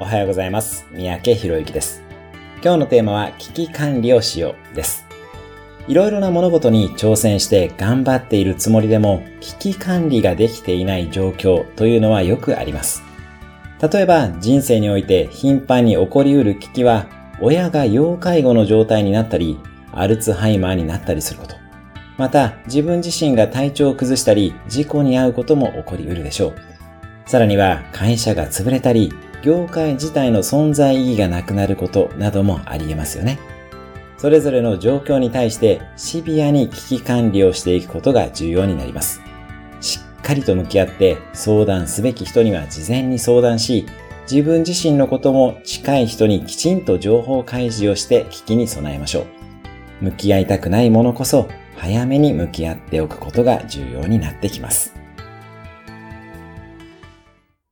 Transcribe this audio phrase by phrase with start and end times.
[0.00, 0.86] おはようございます。
[0.92, 2.04] 三宅博之です。
[2.62, 5.04] 今日のテーマは危機管理をしようです。
[5.88, 13.02] いろいろな物事に挑戦して頑張っているつもりでも危機管理ができていない状況というのはよくあります。
[13.82, 17.06] 例えば人生において頻繁に起こりうる危機は
[17.40, 19.58] 親が要介護の状態になったり
[19.92, 21.56] アルツハイマーになったりすること。
[22.16, 26.77] また自分自身が体調を崩したり事故に遭うことも起こりうるでしょう。
[27.28, 33.38] さらには会社が潰れたり業界自体の存在意義がなくなることなどもあり得ますよね。
[34.16, 39.20] それぞれの状況に対してシビアに危機管理をしていくことが重要になります。
[39.82, 43.84] しっかりと向き合って相談すべき人には事前に相談し、
[44.22, 49.26] 自分自身のことも近い人にきちんと情報開示をして危機に備えましょ
[50.00, 50.04] う。
[50.06, 54.97] 向き合いたくないものこそ早めに向き合っておくことが重要になってきます。